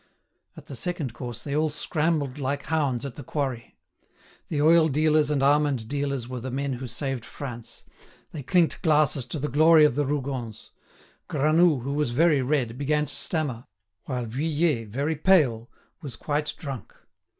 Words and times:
At 0.57 0.65
the 0.65 0.75
second 0.75 1.13
course 1.13 1.43
they 1.43 1.55
all 1.55 1.69
scrambled 1.69 2.39
like 2.39 2.63
hounds 2.63 3.05
at 3.05 3.17
the 3.17 3.23
quarry. 3.23 3.77
The 4.47 4.59
oil 4.59 4.87
dealers 4.89 5.29
and 5.29 5.43
almond 5.43 5.87
dealers 5.87 6.27
were 6.27 6.39
the 6.39 6.49
men 6.49 6.73
who 6.73 6.87
saved 6.87 7.23
France. 7.23 7.85
They 8.31 8.41
clinked 8.41 8.81
glasses 8.81 9.27
to 9.27 9.37
the 9.37 9.47
glory 9.47 9.85
of 9.85 9.93
the 9.93 10.07
Rougons. 10.07 10.71
Granoux, 11.27 11.81
who 11.81 11.93
was 11.93 12.11
very 12.13 12.41
red, 12.41 12.79
began 12.79 13.05
to 13.05 13.13
stammer, 13.13 13.67
while 14.05 14.25
Vuillet, 14.25 14.87
very 14.87 15.15
pale, 15.15 15.69
was 16.01 16.15
quite 16.15 16.55
drunk. 16.57 16.95